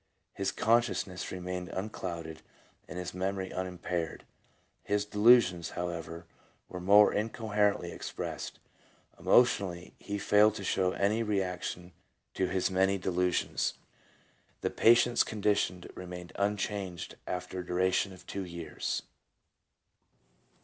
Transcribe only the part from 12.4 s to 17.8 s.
his many delusions. The patient's condition remained unchanged after a